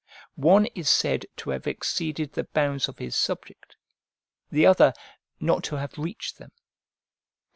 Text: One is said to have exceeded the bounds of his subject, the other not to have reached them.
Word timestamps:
One 0.33 0.65
is 0.73 0.89
said 0.89 1.27
to 1.35 1.51
have 1.51 1.67
exceeded 1.67 2.33
the 2.33 2.45
bounds 2.45 2.87
of 2.89 2.97
his 2.97 3.15
subject, 3.15 3.75
the 4.49 4.65
other 4.65 4.93
not 5.39 5.63
to 5.65 5.75
have 5.75 5.95
reached 5.95 6.39
them. 6.39 6.51